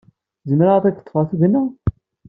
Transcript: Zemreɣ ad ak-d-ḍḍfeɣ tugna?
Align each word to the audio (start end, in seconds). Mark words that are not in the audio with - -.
Zemreɣ 0.49 0.75
ad 0.77 0.85
ak-d-ḍḍfeɣ 0.89 1.23
tugna? 1.29 1.61